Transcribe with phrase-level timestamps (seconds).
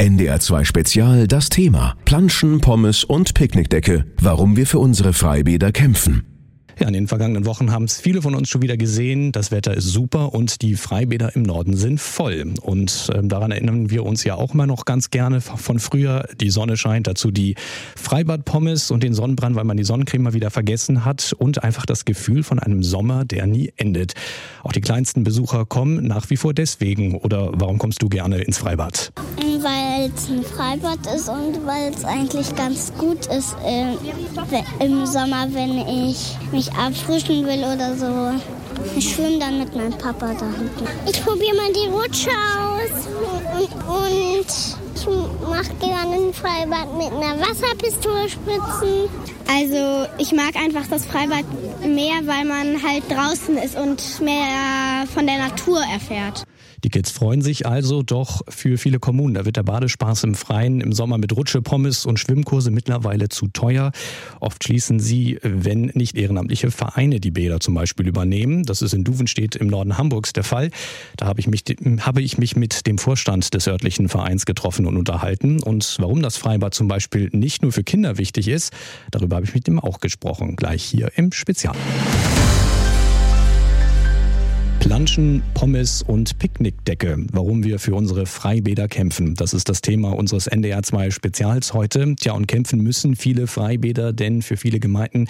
[0.00, 4.06] NDR2 Spezial das Thema Planschen, Pommes und Picknickdecke.
[4.18, 6.24] Warum wir für unsere Freibäder kämpfen.
[6.80, 9.32] Ja, in den vergangenen Wochen haben es viele von uns schon wieder gesehen.
[9.32, 12.54] Das Wetter ist super und die Freibäder im Norden sind voll.
[12.62, 16.26] Und ähm, daran erinnern wir uns ja auch mal noch ganz gerne von früher.
[16.40, 17.54] Die Sonne scheint dazu die
[17.96, 22.06] Freibadpommes und den Sonnenbrand, weil man die Sonnencreme mal wieder vergessen hat und einfach das
[22.06, 24.14] Gefühl von einem Sommer, der nie endet.
[24.62, 27.14] Auch die kleinsten Besucher kommen nach wie vor deswegen.
[27.14, 29.12] Oder warum kommst du gerne ins Freibad?
[29.62, 33.94] Weil es ein Freibad ist und weil es eigentlich ganz gut ist äh,
[34.84, 38.40] im Sommer, wenn ich mich abfrischen will oder so.
[38.96, 40.86] Ich schwimme dann mit meinem Papa da hinten.
[41.06, 43.06] Ich probiere mal die Rutsche aus
[43.86, 44.46] und
[44.94, 45.06] ich
[45.48, 49.08] mache gerne ein Freibad mit einer Wasserpistole spritzen.
[49.48, 51.44] Also ich mag einfach das Freibad
[51.84, 56.44] mehr, weil man halt draußen ist und mehr von der Natur erfährt.
[56.84, 60.80] Die Kids freuen sich also, doch für viele Kommunen, da wird der Badespaß im Freien
[60.80, 63.92] im Sommer mit Rutsche, Pommes und Schwimmkurse mittlerweile zu teuer.
[64.40, 68.64] Oft schließen sie, wenn nicht ehrenamtliche Vereine die Bäder zum Beispiel übernehmen.
[68.64, 70.70] Das ist in Duvenstedt im Norden Hamburgs der Fall.
[71.16, 71.64] Da habe ich mich,
[72.00, 75.62] habe ich mich mit dem Vorstand des örtlichen Vereins getroffen und unterhalten.
[75.62, 78.72] Und warum das Freibad zum Beispiel nicht nur für Kinder wichtig ist,
[79.10, 80.56] darüber habe ich mit ihm auch gesprochen.
[80.56, 81.76] Gleich hier im Spezial.
[84.90, 87.16] Planschen, Pommes und Picknickdecke.
[87.30, 89.36] Warum wir für unsere Freibäder kämpfen.
[89.36, 92.16] Das ist das Thema unseres NDR 2 Spezials heute.
[92.16, 95.28] Tja, und kämpfen müssen viele Freibäder, denn für viele Gemeinden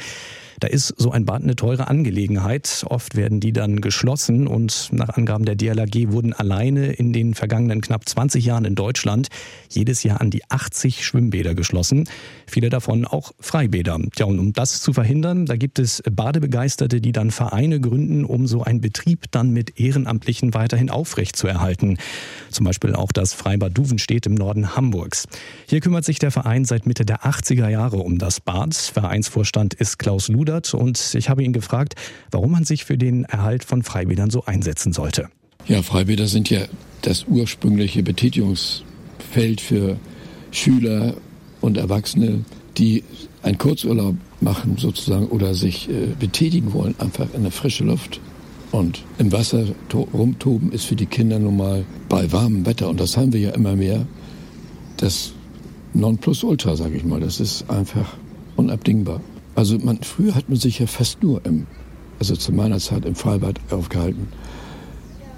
[0.61, 2.84] da ist so ein Bad eine teure Angelegenheit.
[2.89, 7.80] Oft werden die dann geschlossen und nach Angaben der DLAG wurden alleine in den vergangenen
[7.80, 9.28] knapp 20 Jahren in Deutschland
[9.70, 12.08] jedes Jahr an die 80 Schwimmbäder geschlossen.
[12.47, 13.98] Viele davon auch Freibäder.
[14.14, 18.47] Tja, und um das zu verhindern, da gibt es Badebegeisterte, die dann Vereine gründen, um
[18.47, 21.96] so einen Betrieb dann mit Ehrenamtlichen weiterhin aufrechtzuerhalten.
[22.50, 25.26] Zum Beispiel auch das Freibad Duvenstedt im Norden Hamburgs.
[25.66, 28.74] Hier kümmert sich der Verein seit Mitte der 80er Jahre um das Bad.
[28.74, 31.94] Vereinsvorstand ist Klaus Luder geschildert und ich habe ihn gefragt,
[32.30, 35.28] warum man sich für den Erhalt von Freibädern so einsetzen sollte.
[35.66, 36.60] Ja, Freibäder sind ja
[37.02, 39.96] das ursprüngliche Betätigungsfeld für
[40.50, 41.14] Schüler
[41.60, 42.44] und Erwachsene,
[42.77, 43.05] die
[43.42, 48.20] einen Kurzurlaub machen sozusagen oder sich äh, betätigen wollen, einfach in der frischen Luft.
[48.73, 53.17] Und im Wasser rumtoben ist für die Kinder nun mal bei warmem Wetter, und das
[53.17, 54.07] haben wir ja immer mehr,
[54.97, 55.33] das
[55.95, 57.20] Nonplusultra, sage ich mal.
[57.20, 58.17] Das ist einfach
[58.57, 59.20] unabdingbar.
[59.55, 61.67] Also man, früher hat man sich ja fast nur im,
[62.19, 64.29] also zu meiner Zeit im Freibad aufgehalten.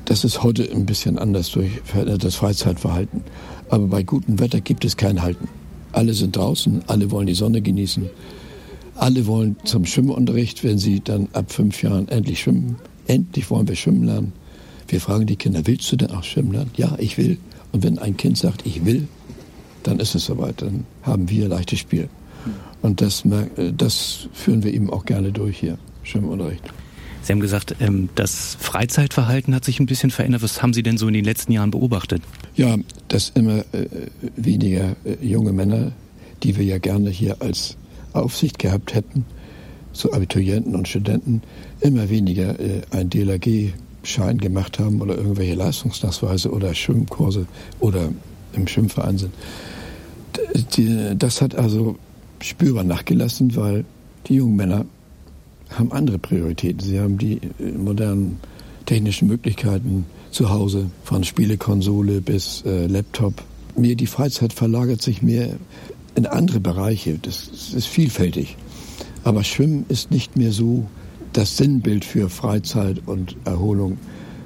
[0.05, 3.23] Das ist heute ein bisschen anders durch verändertes Freizeitverhalten.
[3.71, 5.49] Aber bei gutem Wetter gibt es kein Halten.
[5.93, 8.11] Alle sind draußen, alle wollen die Sonne genießen.
[8.97, 12.77] Alle wollen zum Schwimmunterricht, wenn sie dann ab fünf Jahren endlich schwimmen.
[13.13, 14.33] Endlich wollen wir schwimmen lernen.
[14.89, 16.71] Wir fragen die Kinder, willst du denn auch schwimmen lernen?
[16.77, 17.37] Ja, ich will.
[17.71, 19.07] Und wenn ein Kind sagt, ich will,
[19.83, 20.63] dann ist es soweit.
[20.63, 22.09] Dann haben wir leichtes Spiel.
[22.81, 26.65] Und das, äh, das führen wir eben auch gerne durch hier, Schwimmunterricht.
[27.21, 30.43] Sie haben gesagt, ähm, das Freizeitverhalten hat sich ein bisschen verändert.
[30.43, 32.23] Was haben Sie denn so in den letzten Jahren beobachtet?
[32.57, 32.77] Ja,
[33.09, 33.87] dass immer äh,
[34.37, 35.93] weniger äh, junge Männer,
[36.43, 37.77] die wir ja gerne hier als
[38.15, 39.27] Aufsicht gehabt hätten,
[39.93, 41.43] so Abiturienten und Studenten,
[41.81, 42.57] immer weniger
[42.91, 47.47] ein DLRG-Schein gemacht haben oder irgendwelche Leistungsnachweise oder Schwimmkurse
[47.81, 48.09] oder
[48.55, 49.33] im Schwimmverein sind.
[51.19, 51.97] Das hat also
[52.41, 53.85] spürbar nachgelassen, weil
[54.27, 54.87] die jungen Männer
[55.71, 56.81] haben andere Prioritäten.
[56.81, 58.39] Sie haben die äh, modernen
[58.87, 63.43] technischen Möglichkeiten zu Hause, von Spielekonsole bis äh, Laptop.
[63.77, 65.51] Mir die Freizeit verlagert sich mehr
[66.15, 67.19] in andere Bereiche.
[67.21, 68.57] Das ist vielfältig.
[69.25, 70.87] Aber Schwimmen ist nicht mehr so
[71.33, 73.99] das Sinnbild für Freizeit und Erholung.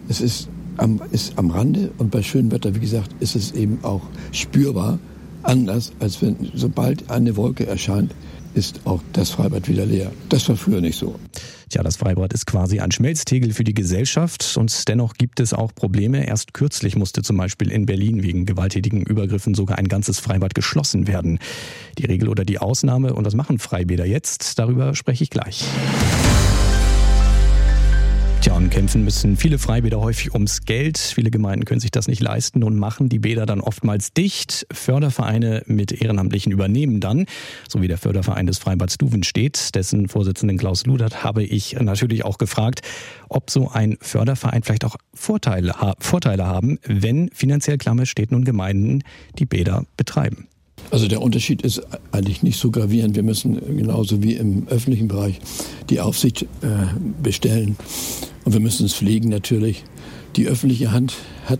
[0.08, 3.78] Es ist am, ist am Rande und bei schönem Wetter, wie gesagt, ist es eben
[3.82, 4.98] auch spürbar
[5.42, 8.14] anders, als wenn sobald eine Wolke erscheint,
[8.54, 10.12] ist auch das Freibad wieder leer.
[10.28, 11.14] Das war früher nicht so.
[11.68, 15.74] Tja, das Freibad ist quasi ein Schmelztegel für die Gesellschaft und dennoch gibt es auch
[15.74, 16.24] Probleme.
[16.24, 21.08] Erst kürzlich musste zum Beispiel in Berlin wegen gewalttätigen Übergriffen sogar ein ganzes Freibad geschlossen
[21.08, 21.40] werden.
[21.98, 24.60] Die Regel oder die Ausnahme und was machen Freibäder jetzt?
[24.60, 25.64] Darüber spreche ich gleich.
[28.76, 30.98] Kämpfen müssen viele Freibäder häufig ums Geld.
[30.98, 34.66] Viele Gemeinden können sich das nicht leisten und machen die Bäder dann oftmals dicht.
[34.70, 37.24] Fördervereine mit Ehrenamtlichen übernehmen dann,
[37.70, 42.36] so wie der Förderverein des Freibads Duvenstedt, dessen Vorsitzenden Klaus Ludert, habe ich natürlich auch
[42.36, 42.82] gefragt,
[43.30, 49.04] ob so ein Förderverein vielleicht auch Vorteile, Vorteile haben, wenn finanziell klamme Städten und Gemeinden
[49.38, 50.48] die Bäder betreiben.
[50.90, 51.80] Also der Unterschied ist
[52.12, 53.16] eigentlich nicht so gravierend.
[53.16, 55.40] Wir müssen genauso wie im öffentlichen Bereich
[55.88, 56.46] die Aufsicht äh,
[57.22, 57.78] bestellen
[58.46, 59.82] und wir müssen es pflegen natürlich.
[60.36, 61.14] Die öffentliche Hand
[61.46, 61.58] hat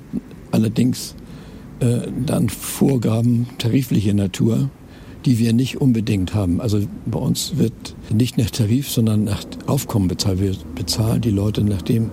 [0.52, 1.16] allerdings
[1.80, 4.70] äh, dann Vorgaben tariflicher Natur,
[5.24, 6.60] die wir nicht unbedingt haben.
[6.60, 7.72] Also bei uns wird
[8.14, 10.40] nicht nach Tarif, sondern nach Aufkommen bezahlt.
[10.40, 12.08] Wir bezahlen die Leute nach dem,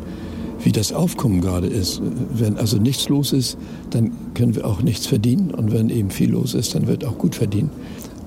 [0.64, 2.02] wie das Aufkommen gerade ist.
[2.34, 3.60] Wenn also nichts los ist,
[3.92, 5.52] dann können wir auch nichts verdienen.
[5.52, 7.70] Und wenn eben viel los ist, dann wird auch gut verdient.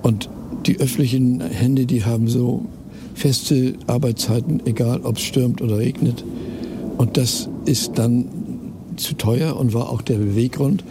[0.03, 0.31] Und
[0.65, 2.67] die öffentlichen Hände, die haben so
[3.17, 6.23] feste Arbeitszeiten, egal ob es stürmt oder regnet.
[6.99, 8.27] Und das ist dann
[8.97, 10.85] zu teuer und war auch der Beweggrund,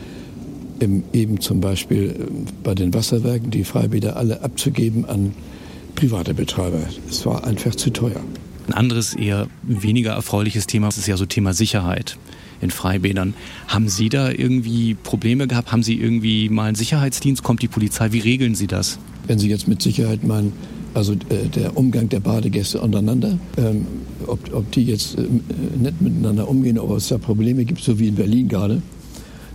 [1.13, 5.33] eben zum Beispiel äh, bei den Wasserwerken die Freibäder alle abzugeben an
[5.95, 6.81] private Betreiber.
[7.09, 8.19] Es war einfach zu teuer.
[8.67, 12.17] Ein anderes, eher weniger erfreuliches Thema ist ja so Thema Sicherheit
[12.61, 13.35] in Freibädern.
[13.67, 15.71] Haben Sie da irgendwie Probleme gehabt?
[15.71, 17.43] Haben Sie irgendwie mal einen Sicherheitsdienst?
[17.43, 18.11] Kommt die Polizei?
[18.11, 18.97] Wie regeln Sie das?
[19.27, 20.53] Wenn Sie jetzt mit Sicherheit meinen,
[20.95, 23.85] also äh, der Umgang der Badegäste untereinander, ähm,
[24.25, 25.23] ob, ob die jetzt äh,
[25.77, 28.81] nett miteinander umgehen, ob es da Probleme gibt, so wie in Berlin gerade,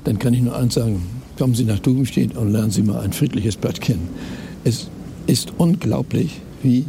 [0.04, 1.02] dann kann ich nur eins sagen,
[1.38, 4.08] kommen Sie nach Dubenstedt und lernen Sie mal ein friedliches Bad kennen.
[4.64, 4.88] Es
[5.26, 6.84] ist unglaublich, wie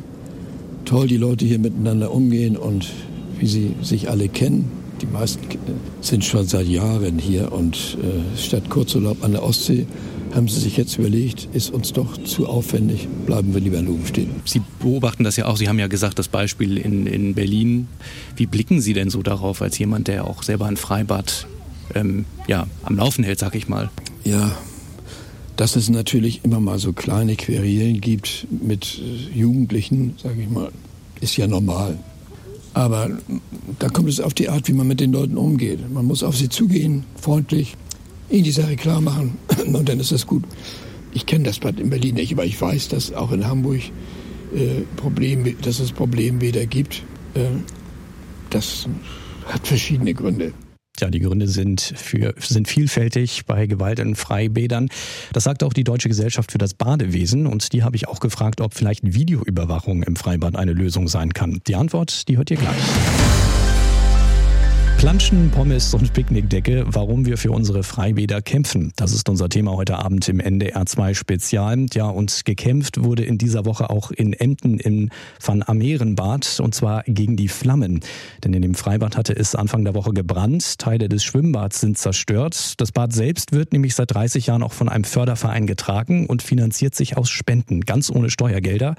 [0.83, 2.87] toll die Leute hier miteinander umgehen und
[3.39, 4.69] wie sie sich alle kennen.
[5.01, 5.39] Die meisten
[6.01, 9.87] sind schon seit Jahren hier und äh, statt Kurzurlaub an der Ostsee
[10.33, 14.05] haben sie sich jetzt überlegt, ist uns doch zu aufwendig, bleiben wir lieber in Luben
[14.05, 14.29] stehen.
[14.45, 17.87] Sie beobachten das ja auch, Sie haben ja gesagt, das Beispiel in, in Berlin.
[18.35, 21.47] Wie blicken Sie denn so darauf, als jemand, der auch selber ein Freibad
[21.95, 23.89] ähm, ja, am Laufen hält, sag ich mal?
[24.23, 24.51] Ja,
[25.57, 30.71] dass es natürlich immer mal so kleine Querelen gibt mit äh, Jugendlichen, sage ich mal,
[31.19, 31.97] ist ja normal.
[32.73, 33.09] Aber
[33.79, 35.91] da kommt es auf die Art, wie man mit den Leuten umgeht.
[35.91, 37.75] Man muss auf sie zugehen, freundlich,
[38.31, 40.43] ihnen die Sache klar machen und dann ist das gut.
[41.13, 43.81] Ich kenne das Bad in Berlin nicht, aber ich weiß, dass auch in Hamburg
[44.55, 47.03] äh, Problem, dass es Problembäder gibt.
[47.33, 47.41] Äh,
[48.49, 48.87] das
[49.45, 50.53] hat verschiedene Gründe.
[50.99, 54.89] Ja, die Gründe sind, für, sind vielfältig bei Gewalt in Freibädern.
[55.33, 57.47] Das sagt auch die Deutsche Gesellschaft für das Badewesen.
[57.47, 61.61] Und die habe ich auch gefragt, ob vielleicht Videoüberwachung im Freibad eine Lösung sein kann.
[61.65, 63.40] Die Antwort, die hört ihr gleich.
[65.01, 68.93] Planschen, Pommes und Picknickdecke, warum wir für unsere Freibäder kämpfen.
[68.97, 71.87] Das ist unser Thema heute Abend im NDR 2 Spezial.
[71.93, 75.09] Ja, und gekämpft wurde in dieser Woche auch in Emden im
[75.43, 78.01] Van Amerenbad und zwar gegen die Flammen.
[78.43, 80.77] Denn in dem Freibad hatte es Anfang der Woche gebrannt.
[80.77, 82.79] Teile des Schwimmbads sind zerstört.
[82.79, 86.93] Das Bad selbst wird nämlich seit 30 Jahren auch von einem Förderverein getragen und finanziert
[86.93, 88.95] sich aus Spenden, ganz ohne Steuergelder.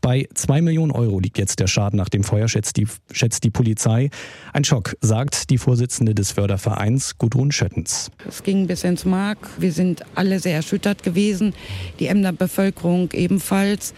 [0.00, 3.50] Bei zwei Millionen Euro liegt jetzt der Schaden nach dem Feuer, schätzt die, schätzt die
[3.50, 4.08] Polizei.
[4.52, 8.10] Ein Schock, sagt die Vorsitzende des Fördervereins Gudrun Schöttens.
[8.26, 9.38] Es ging bis ins Mark.
[9.58, 11.54] Wir sind alle sehr erschüttert gewesen.
[11.98, 13.92] Die Emder Bevölkerung ebenfalls.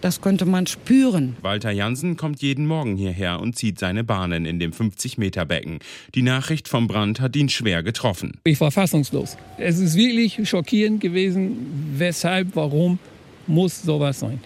[0.00, 1.36] Das konnte man spüren.
[1.42, 5.78] Walter Jansen kommt jeden Morgen hierher und zieht seine Bahnen in dem 50-Meter-Becken.
[6.14, 8.38] Die Nachricht vom Brand hat ihn schwer getroffen.
[8.44, 9.36] Ich war fassungslos.
[9.58, 12.98] Es ist wirklich schockierend gewesen, weshalb, warum
[13.46, 14.40] muss sowas sein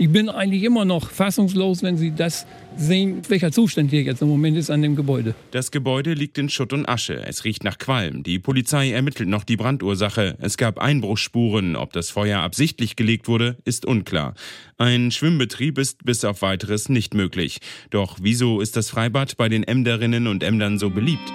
[0.00, 4.28] ich bin eigentlich immer noch fassungslos, wenn Sie das sehen, welcher Zustand hier jetzt im
[4.28, 5.34] Moment ist an dem Gebäude.
[5.50, 7.22] Das Gebäude liegt in Schutt und Asche.
[7.26, 8.22] Es riecht nach Qualm.
[8.22, 10.38] Die Polizei ermittelt noch die Brandursache.
[10.40, 11.76] Es gab Einbruchsspuren.
[11.76, 14.32] Ob das Feuer absichtlich gelegt wurde, ist unklar.
[14.78, 17.60] Ein Schwimmbetrieb ist bis auf weiteres nicht möglich.
[17.90, 21.30] Doch wieso ist das Freibad bei den Emderinnen und Emdern so beliebt?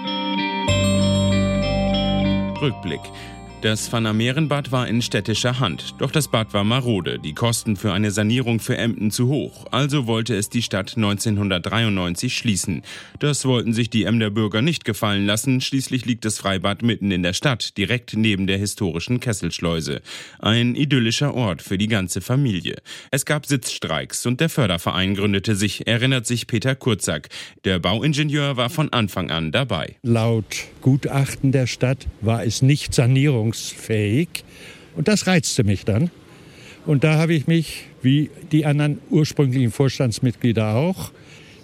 [2.59, 3.01] Rückblick.
[3.65, 8.11] Das Van-Amerenbad war in städtischer Hand, doch das Bad war marode, die Kosten für eine
[8.11, 12.83] Sanierung für Emden zu hoch, also wollte es die Stadt 1993 schließen.
[13.17, 17.23] Das wollten sich die Emder Bürger nicht gefallen lassen, schließlich liegt das Freibad mitten in
[17.23, 20.03] der Stadt, direkt neben der historischen Kesselschleuse.
[20.37, 22.75] Ein idyllischer Ort für die ganze Familie.
[23.09, 27.29] Es gab Sitzstreiks und der Förderverein gründete sich, erinnert sich Peter Kurzack.
[27.63, 29.95] Der Bauingenieur war von Anfang an dabei.
[30.03, 30.45] Laut
[30.81, 34.43] Gutachten der Stadt war es nicht sanierungs handlungsfähig.
[34.95, 36.09] Und das reizte mich dann.
[36.85, 41.11] Und da habe ich mich, wie die anderen ursprünglichen Vorstandsmitglieder auch,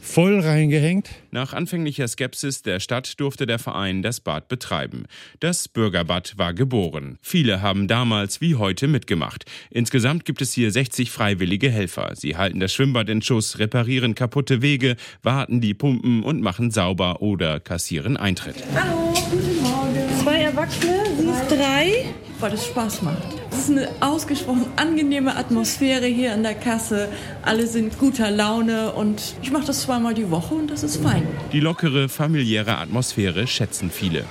[0.01, 1.11] voll reingehängt.
[1.29, 5.05] Nach anfänglicher Skepsis der Stadt durfte der Verein das Bad betreiben.
[5.39, 7.19] Das Bürgerbad war geboren.
[7.21, 9.45] Viele haben damals wie heute mitgemacht.
[9.69, 12.13] Insgesamt gibt es hier 60 freiwillige Helfer.
[12.15, 17.21] Sie halten das Schwimmbad in Schuss, reparieren kaputte Wege, warten die Pumpen und machen sauber
[17.21, 18.55] oder kassieren Eintritt.
[18.73, 19.13] Hallo,
[20.51, 22.05] Erwachsene, sie ist drei.
[22.41, 23.23] Weil es Spaß macht.
[23.51, 27.07] Es ist eine ausgesprochen angenehme Atmosphäre hier an der Kasse.
[27.41, 31.25] Alle sind guter Laune und ich mache das zweimal die Woche und das ist fein.
[31.53, 34.25] Die lockere, familiäre Atmosphäre schätzen viele.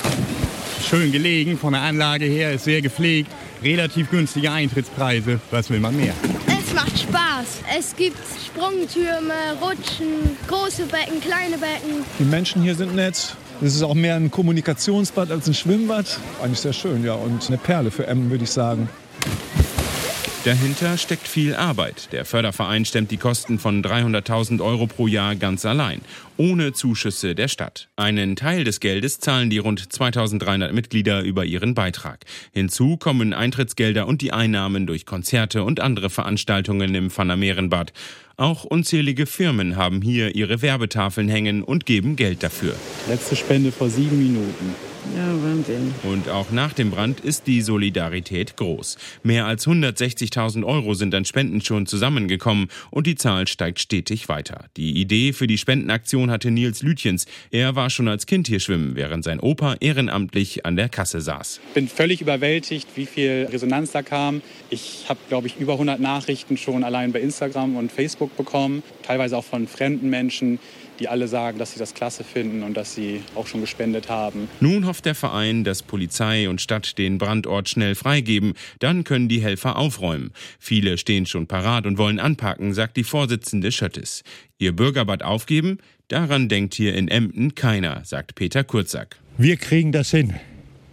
[0.87, 3.31] Schön gelegen, von der Anlage her ist sehr gepflegt,
[3.63, 5.41] relativ günstige Eintrittspreise.
[5.51, 6.13] Was will man mehr?
[6.49, 7.63] Es macht Spaß.
[7.79, 12.05] Es gibt Sprungtürme, Rutschen, große Becken, kleine Becken.
[12.19, 16.19] Die Menschen hier sind nett Es ist auch mehr ein Kommunikationsbad als ein Schwimmbad.
[16.43, 17.13] Eigentlich sehr schön, ja.
[17.13, 18.89] Und eine Perle für Emmen, würde ich sagen.
[20.45, 22.09] Dahinter steckt viel Arbeit.
[22.13, 26.01] Der Förderverein stemmt die Kosten von 300.000 Euro pro Jahr ganz allein,
[26.39, 27.91] ohne Zuschüsse der Stadt.
[27.97, 32.25] Einen Teil des Geldes zahlen die rund 2300 Mitglieder über ihren Beitrag.
[32.53, 37.93] Hinzu kommen Eintrittsgelder und die Einnahmen durch Konzerte und andere Veranstaltungen im Pfannermehrenbad.
[38.39, 42.75] Auch unzählige Firmen haben hier ihre Werbetafeln hängen und geben Geld dafür.
[43.11, 44.75] Letzte Spende vor sieben Minuten.
[45.17, 45.95] Ja, Wahnsinn.
[46.05, 48.97] Und auch nach dem Brand ist die Solidarität groß.
[49.23, 54.67] Mehr als 160.000 Euro sind an Spenden schon zusammengekommen und die Zahl steigt stetig weiter.
[54.77, 57.27] Die Idee für die Spendenaktion hatte Nils Lütjens.
[57.51, 61.61] Er war schon als Kind hier schwimmen, während sein Opa ehrenamtlich an der Kasse saß.
[61.69, 64.43] Ich bin völlig überwältigt, wie viel Resonanz da kam.
[64.69, 69.37] Ich habe, glaube ich, über 100 Nachrichten schon allein bei Instagram und Facebook bekommen, teilweise
[69.37, 70.59] auch von fremden Menschen
[71.01, 74.49] die alle sagen, dass sie das klasse finden und dass sie auch schon gespendet haben.
[74.61, 78.53] Nun hofft der Verein, dass Polizei und Stadt den Brandort schnell freigeben.
[78.79, 80.33] Dann können die Helfer aufräumen.
[80.59, 84.23] Viele stehen schon parat und wollen anpacken, sagt die Vorsitzende Schöttes.
[84.59, 85.79] Ihr Bürgerbad aufgeben?
[86.09, 89.17] Daran denkt hier in Emden keiner, sagt Peter Kurzack.
[89.39, 90.35] Wir kriegen das hin.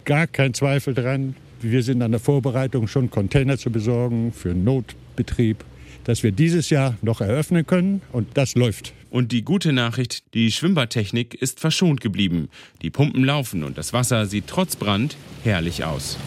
[0.04, 1.34] Gar kein Zweifel dran.
[1.60, 5.64] Wir sind an der Vorbereitung, schon Container zu besorgen für Notbetrieb,
[6.04, 8.94] dass wir dieses Jahr noch eröffnen können und das läuft.
[9.10, 12.48] Und die gute Nachricht, die Schwimmbadtechnik ist verschont geblieben.
[12.82, 16.18] Die Pumpen laufen und das Wasser sieht trotz Brand herrlich aus.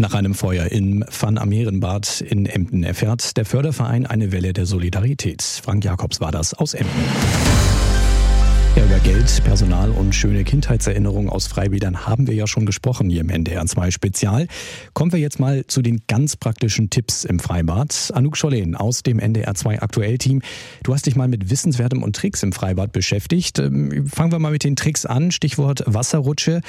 [0.00, 5.42] Nach einem Feuer im Van Amerenbad in Emden erfährt der Förderverein eine Welle der Solidarität.
[5.42, 7.04] Frank Jakobs war das aus Emden.
[8.78, 13.22] Ja, über Geld, Personal und schöne Kindheitserinnerungen aus Freibädern haben wir ja schon gesprochen hier
[13.22, 14.46] im NDR 2 Spezial.
[14.94, 18.12] Kommen wir jetzt mal zu den ganz praktischen Tipps im Freibad.
[18.14, 20.42] Anouk Schollen aus dem NDR 2 Aktuell-Team.
[20.84, 23.58] Du hast dich mal mit Wissenswertem und Tricks im Freibad beschäftigt.
[23.58, 25.32] Ähm, fangen wir mal mit den Tricks an.
[25.32, 26.60] Stichwort Wasserrutsche.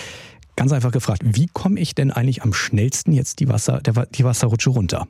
[0.55, 4.23] Ganz einfach gefragt, wie komme ich denn eigentlich am schnellsten jetzt die, Wasser, der, die
[4.23, 5.07] Wasserrutsche runter?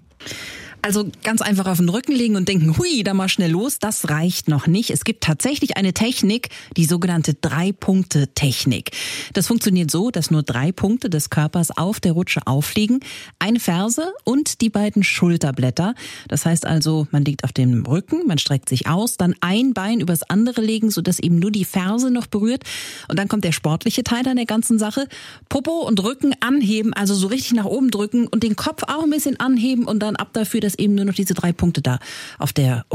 [0.82, 4.10] Also ganz einfach auf den Rücken legen und denken, hui, da mal schnell los, das
[4.10, 4.92] reicht noch nicht.
[4.92, 8.92] Es gibt tatsächlich eine Technik, die sogenannte Drei-Punkte-Technik.
[9.34, 13.02] Das funktioniert so, dass nur drei Punkte des Körpers auf der Rutsche aufliegen,
[13.40, 15.96] eine Ferse und die beiden Schulterblätter.
[16.30, 20.00] Das heißt also, man liegt auf dem Rücken, man streckt sich aus, dann ein Bein
[20.00, 22.64] übers andere legen, sodass eben nur die Ferse noch berührt.
[23.10, 25.08] Und dann kommt der sportliche Teil an der ganzen Sache.
[25.50, 29.10] Popo und Rücken anheben, also so richtig nach oben drücken und den Kopf auch ein
[29.10, 31.98] bisschen anheben und dann ab dafür, dass eben nur noch diese drei Punkte da
[32.38, 32.86] auf der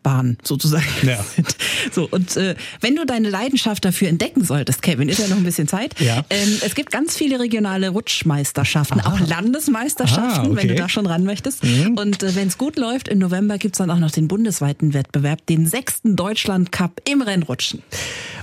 [0.00, 1.22] Rutschbahn sozusagen Ja.
[1.22, 1.56] sind.
[1.92, 5.44] So, und äh, wenn du deine Leidenschaft dafür entdecken solltest, Kevin, ist ja noch ein
[5.44, 5.98] bisschen Zeit.
[6.00, 6.24] Ja.
[6.30, 10.56] Ähm, es gibt ganz viele regionale Rutschmeisterschaften, auch Landesmeisterschaften, Ah, okay.
[10.56, 11.64] wenn du da schon ran möchtest.
[11.64, 11.96] Mhm.
[11.98, 15.46] Und äh, wenn es gut läuft, im November gibt's dann auch noch den bundesweiten Wettbewerb,
[15.46, 17.82] den sechsten Deutschland Cup im Rennrutschen.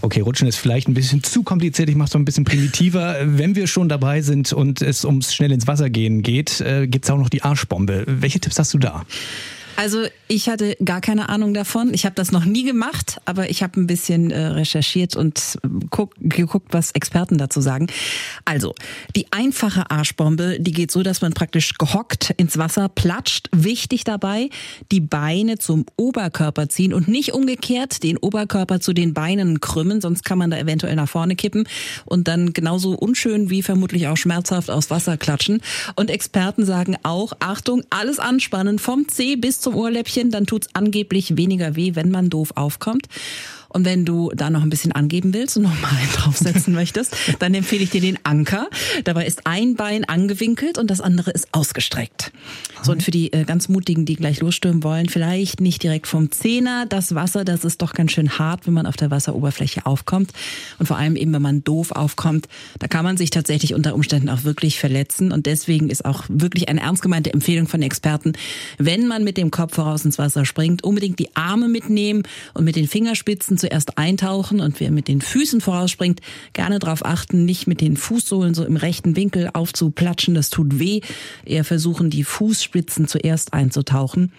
[0.02, 1.90] Okay, Rutschen ist vielleicht ein bisschen zu kompliziert.
[1.90, 3.18] Ich mache es so ein bisschen primitiver.
[3.24, 7.10] Wenn wir schon dabei sind und es ums schnell ins Wasser gehen geht, äh, gibt's
[7.10, 8.04] auch noch die Arschbombe.
[8.08, 9.06] Welche Tipps hast du da?
[9.77, 11.93] Also ich hatte gar keine Ahnung davon.
[11.93, 15.67] Ich habe das noch nie gemacht, aber ich habe ein bisschen äh, recherchiert und äh,
[15.91, 17.86] guck, geguckt, was Experten dazu sagen.
[18.43, 18.74] Also
[19.15, 23.50] die einfache Arschbombe, die geht so, dass man praktisch gehockt ins Wasser platscht.
[23.55, 24.50] Wichtig dabei,
[24.91, 30.25] die Beine zum Oberkörper ziehen und nicht umgekehrt den Oberkörper zu den Beinen krümmen, sonst
[30.25, 31.67] kann man da eventuell nach vorne kippen
[32.05, 35.62] und dann genauso unschön wie vermutlich auch schmerzhaft aus Wasser klatschen.
[35.96, 41.38] Und Experten sagen auch, Achtung, alles anspannen vom Zeh bis zum Ohrläppchen, dann tut's angeblich
[41.38, 43.08] weniger weh, wenn man doof aufkommt.
[43.70, 47.16] Und wenn du da noch ein bisschen angeben willst und noch mal einen draufsetzen möchtest,
[47.40, 48.68] dann empfehle ich dir den Anker.
[49.04, 52.32] Dabei ist ein Bein angewinkelt und das andere ist ausgestreckt.
[52.84, 56.32] So, und für die äh, ganz Mutigen, die gleich losstürmen wollen, vielleicht nicht direkt vom
[56.32, 56.86] Zehner.
[56.86, 60.32] Das Wasser, das ist doch ganz schön hart, wenn man auf der Wasseroberfläche aufkommt.
[60.80, 62.48] Und vor allem eben, wenn man doof aufkommt,
[62.80, 65.32] da kann man sich tatsächlich unter Umständen auch wirklich verletzen.
[65.32, 68.34] Und deswegen ist auch wirklich eine ernst gemeinte Empfehlung von Experten,
[68.78, 72.76] wenn man mit dem Kopf voraus ins Wasser springt, unbedingt die Arme mitnehmen und mit
[72.76, 76.22] den Fingerspitzen zuerst eintauchen und wer mit den Füßen vorausspringt,
[76.54, 81.02] gerne darauf achten, nicht mit den Fußsohlen so im rechten Winkel aufzuplatschen, das tut weh.
[81.46, 84.32] Eher versuchen, die Fußspitzen zuerst einzutauchen.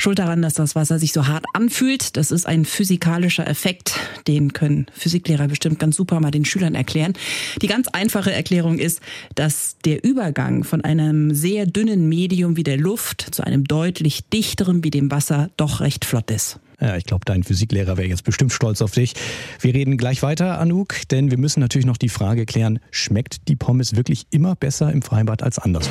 [0.00, 2.16] Schuld daran, dass das Wasser sich so hart anfühlt.
[2.16, 4.00] Das ist ein physikalischer Effekt.
[4.26, 7.12] Den können Physiklehrer bestimmt ganz super mal den Schülern erklären.
[7.60, 9.00] Die ganz einfache Erklärung ist,
[9.34, 14.82] dass der Übergang von einem sehr dünnen Medium wie der Luft zu einem deutlich dichteren
[14.82, 16.60] wie dem Wasser doch recht flott ist.
[16.80, 19.14] Ja, ich glaube, dein Physiklehrer wäre jetzt bestimmt stolz auf dich.
[19.60, 23.56] Wir reden gleich weiter, Anouk, denn wir müssen natürlich noch die Frage klären, schmeckt die
[23.56, 25.90] Pommes wirklich immer besser im Freibad als anderswo?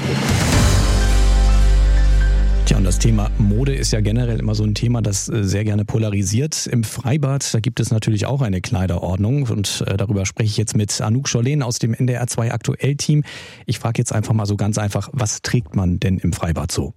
[2.69, 5.63] Tja, und das Thema Mode ist ja generell immer so ein Thema, das äh, sehr
[5.63, 6.67] gerne polarisiert.
[6.67, 10.77] Im Freibad, da gibt es natürlich auch eine Kleiderordnung und äh, darüber spreche ich jetzt
[10.77, 13.23] mit Anouk Schollen aus dem NDR 2 Aktuell-Team.
[13.65, 16.93] Ich frage jetzt einfach mal so ganz einfach, was trägt man denn im Freibad so?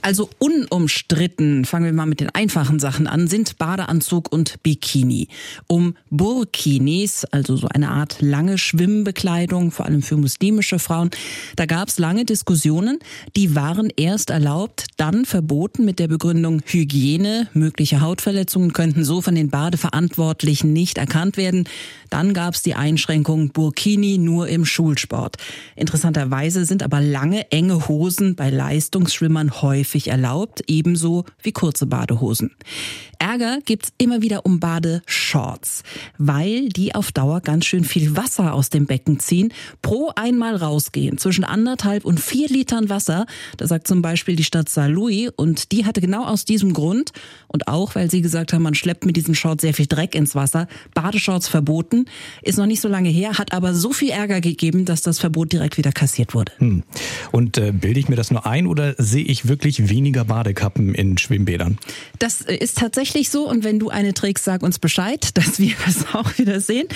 [0.00, 5.26] Also unumstritten, fangen wir mal mit den einfachen Sachen an, sind Badeanzug und Bikini.
[5.66, 11.10] Um Burkinis, also so eine Art lange Schwimmbekleidung, vor allem für muslimische Frauen,
[11.56, 13.00] da gab es lange Diskussionen.
[13.34, 17.48] Die waren erst erlaubt, dann verboten mit der Begründung Hygiene.
[17.54, 21.66] Mögliche Hautverletzungen könnten so von den Badeverantwortlichen nicht erkannt werden.
[22.10, 25.36] Dann gab es die Einschränkung Burkini nur im Schulsport.
[25.74, 32.50] Interessanterweise sind aber lange, enge Hosen bei Leistungsschwimmern häufig erlaubt, ebenso wie kurze Badehosen.
[33.18, 35.82] Ärger gibt's immer wieder um Badeshorts,
[36.18, 39.52] weil die auf Dauer ganz schön viel Wasser aus dem Becken ziehen.
[39.82, 43.26] Pro einmal rausgehen zwischen anderthalb und vier Litern Wasser,
[43.56, 47.12] da sagt zum Beispiel die Stadt Saint Louis und die hatte genau aus diesem Grund
[47.48, 50.34] und auch weil sie gesagt haben, man schleppt mit diesen Shorts sehr viel Dreck ins
[50.34, 52.06] Wasser, Badeshorts verboten.
[52.42, 55.52] Ist noch nicht so lange her, hat aber so viel Ärger gegeben, dass das Verbot
[55.52, 56.52] direkt wieder kassiert wurde.
[56.58, 56.82] Hm.
[57.32, 61.18] Und äh, bilde ich mir das nur ein oder sehe ich wirklich weniger Badekappen in
[61.18, 61.78] Schwimmbädern?
[62.18, 65.74] Das äh, ist tatsächlich so und wenn du eine trägst, sag uns Bescheid, dass wir
[65.84, 66.86] das auch wieder sehen.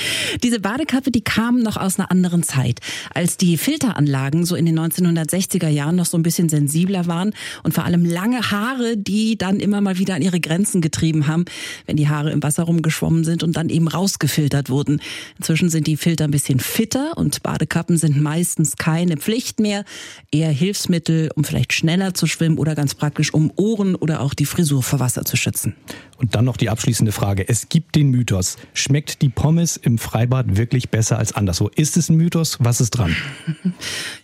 [0.43, 2.81] Diese Badekappe, die kam noch aus einer anderen Zeit,
[3.13, 7.75] als die Filteranlagen so in den 1960er Jahren noch so ein bisschen sensibler waren und
[7.75, 11.45] vor allem lange Haare, die dann immer mal wieder an ihre Grenzen getrieben haben,
[11.87, 15.01] wenn die Haare im Wasser rumgeschwommen sind und dann eben rausgefiltert wurden.
[15.39, 19.85] Inzwischen sind die Filter ein bisschen fitter und Badekappen sind meistens keine Pflicht mehr,
[20.31, 24.47] eher Hilfsmittel, um vielleicht schneller zu schwimmen oder ganz praktisch, um Ohren oder auch die
[24.47, 25.75] Frisur vor Wasser zu schützen.
[26.17, 27.49] Und dann noch die abschließende Frage.
[27.49, 28.57] Es gibt den Mythos.
[28.73, 31.69] Schmeckt die Pommes im Freibad wirklich besser als anderswo?
[31.69, 32.59] Ist es ein Mythos?
[32.61, 33.15] Was ist dran?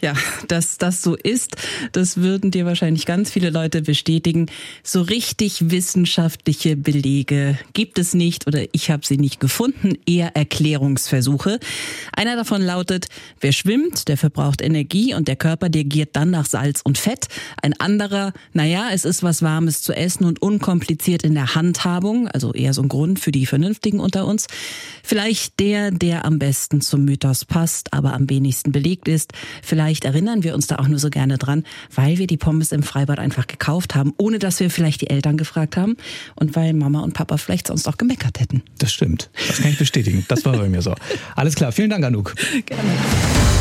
[0.00, 0.14] Ja,
[0.48, 1.56] dass das so ist,
[1.92, 4.46] das würden dir wahrscheinlich ganz viele Leute bestätigen.
[4.82, 11.60] So richtig wissenschaftliche Belege gibt es nicht oder ich habe sie nicht gefunden, eher Erklärungsversuche.
[12.12, 13.06] Einer davon lautet,
[13.40, 17.28] wer schwimmt, der verbraucht Energie und der Körper dirigiert dann nach Salz und Fett.
[17.62, 22.52] Ein anderer, naja, es ist was Warmes zu essen und unkompliziert in der Handhabung, also
[22.52, 24.46] eher so ein Grund für die Vernünftigen unter uns.
[25.02, 29.32] Vielleicht der, der am besten zum Mythos passt, aber am wenigsten belegt ist.
[29.62, 32.82] Vielleicht erinnern wir uns da auch nur so gerne dran, weil wir die Pommes im
[32.82, 35.96] Freibad einfach gekauft haben, ohne dass wir vielleicht die Eltern gefragt haben
[36.34, 38.62] und weil Mama und Papa vielleicht sonst auch gemeckert hätten.
[38.78, 39.30] Das stimmt.
[39.48, 40.24] Das kann ich bestätigen.
[40.28, 40.94] Das war bei mir so.
[41.36, 41.72] Alles klar.
[41.72, 42.34] Vielen Dank, Anouk.
[42.66, 43.59] Gerne.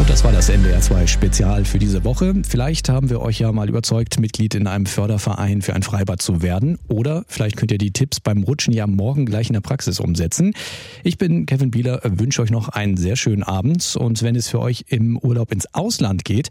[0.00, 2.32] Und das war das NDR 2 Spezial für diese Woche.
[2.48, 6.40] Vielleicht haben wir euch ja mal überzeugt, Mitglied in einem Förderverein für ein Freibad zu
[6.40, 6.78] werden.
[6.88, 10.54] Oder vielleicht könnt ihr die Tipps beim Rutschen ja morgen gleich in der Praxis umsetzen.
[11.04, 13.94] Ich bin Kevin Bieler, wünsche euch noch einen sehr schönen Abend.
[13.94, 16.48] Und wenn es für euch im Urlaub ins Ausland geht,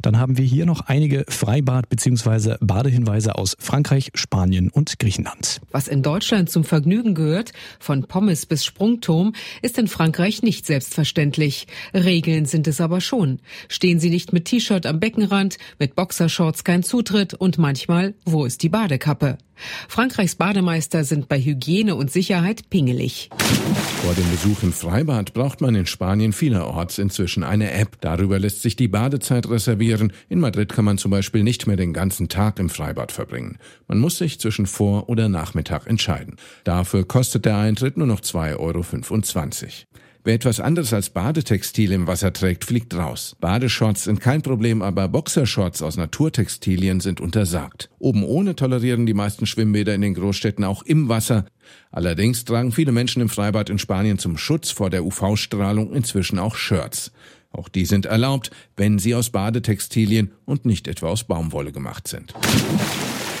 [0.00, 2.56] dann haben wir hier noch einige Freibad- bzw.
[2.60, 5.60] Badehinweise aus Frankreich, Spanien und Griechenland.
[5.70, 11.66] Was in Deutschland zum Vergnügen gehört, von Pommes bis Sprungturm, ist in Frankreich nicht selbstverständlich.
[11.94, 13.40] Regeln sind es aber schon.
[13.68, 18.62] Stehen Sie nicht mit T-Shirt am Beckenrand, mit Boxershorts kein Zutritt und manchmal, wo ist
[18.62, 19.38] die Badekappe?
[19.88, 23.30] Frankreichs Bademeister sind bei Hygiene und Sicherheit pingelig.
[24.02, 28.00] Vor dem Besuch im Freibad braucht man in Spanien vielerorts inzwischen eine App.
[28.00, 30.12] Darüber lässt sich die Badezeit reservieren.
[30.28, 33.58] In Madrid kann man zum Beispiel nicht mehr den ganzen Tag im Freibad verbringen.
[33.86, 36.36] Man muss sich zwischen Vor- oder Nachmittag entscheiden.
[36.64, 39.70] Dafür kostet der Eintritt nur noch 2,25 Euro.
[40.24, 43.34] Wer etwas anderes als Badetextil im Wasser trägt, fliegt raus.
[43.40, 47.90] Badeshorts sind kein Problem, aber Boxershorts aus Naturtextilien sind untersagt.
[47.98, 51.44] Oben ohne tolerieren die meisten Schwimmbäder in den Großstädten auch im Wasser.
[51.90, 56.54] Allerdings tragen viele Menschen im Freibad in Spanien zum Schutz vor der UV-Strahlung inzwischen auch
[56.54, 57.10] Shirts.
[57.50, 62.32] Auch die sind erlaubt, wenn sie aus Badetextilien und nicht etwa aus Baumwolle gemacht sind.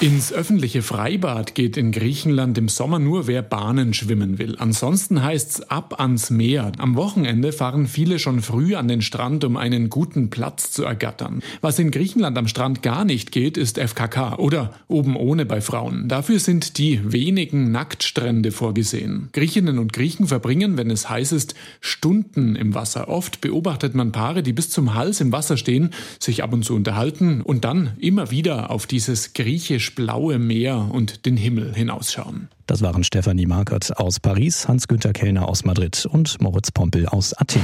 [0.02, 4.56] Ins öffentliche Freibad geht in Griechenland im Sommer nur wer Bahnen schwimmen will.
[4.58, 6.72] Ansonsten heißt's ab ans Meer.
[6.78, 11.40] Am Wochenende fahren viele schon früh an den Strand, um einen guten Platz zu ergattern.
[11.60, 16.08] Was in Griechenland am Strand gar nicht geht, ist FKK oder oben ohne bei Frauen.
[16.08, 19.28] Dafür sind die wenigen Nacktstrände vorgesehen.
[19.32, 23.06] Griechinnen und Griechen verbringen, wenn es heiß ist, Stunden im Wasser.
[23.06, 26.74] Oft beobachtet man Paare, die bis zum Hals im Wasser stehen, sich ab und zu
[26.74, 32.48] unterhalten und dann immer wieder auf dieses griechisch blaue Meer und den Himmel hinausschauen.
[32.66, 37.62] Das waren Stefanie Markert aus Paris, Hans-Günther Kellner aus Madrid und Moritz Pompel aus Athen.